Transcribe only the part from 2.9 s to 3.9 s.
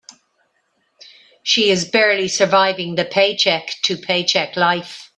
the paycheck